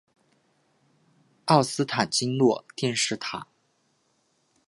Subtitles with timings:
[1.45, 3.45] 奥斯坦金诺电视塔。